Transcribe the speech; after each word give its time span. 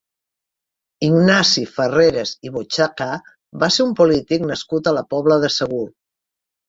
Ignasi 1.07 1.65
Farreres 1.75 2.31
i 2.49 2.53
Bochaca 2.55 3.09
va 3.65 3.69
ser 3.79 3.87
un 3.89 3.93
polític 4.03 4.49
nascut 4.53 4.91
a 4.93 4.99
la 5.01 5.05
Pobla 5.13 5.39
de 5.45 5.53
Segur. 5.59 5.85